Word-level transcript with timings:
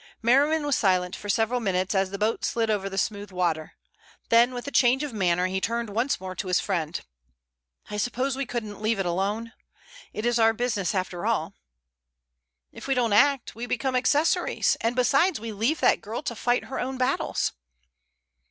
Merriman 0.23 0.65
was 0.65 0.75
silent 0.75 1.15
for 1.15 1.29
several 1.29 1.59
minutes 1.59 1.93
as 1.93 2.09
the 2.09 2.17
boat 2.17 2.43
slid 2.43 2.71
over 2.71 2.89
the 2.89 2.97
smooth 2.97 3.31
water. 3.31 3.75
Then 4.29 4.51
with 4.51 4.65
a 4.65 4.71
change 4.71 5.03
of 5.03 5.13
manner 5.13 5.45
he 5.45 5.61
turned 5.61 5.91
once 5.91 6.19
more 6.19 6.33
to 6.37 6.47
his 6.47 6.59
friend. 6.59 6.99
"I 7.87 7.97
suppose 7.97 8.35
we 8.35 8.47
couldn't 8.47 8.81
leave 8.81 8.97
it 8.97 9.05
alone? 9.05 9.53
Is 10.11 10.25
it 10.25 10.41
our 10.41 10.53
business 10.53 10.95
after 10.95 11.27
all?" 11.27 11.53
"If 12.71 12.87
we 12.87 12.95
don't 12.95 13.13
act 13.13 13.53
we 13.53 13.67
become 13.67 13.95
accessories, 13.95 14.75
and 14.81 14.95
besides 14.95 15.39
we 15.39 15.51
leave 15.51 15.81
that 15.81 16.01
girl 16.01 16.23
to 16.23 16.35
fight 16.35 16.63
her 16.65 16.79
own 16.79 16.97
battles." 16.97 17.53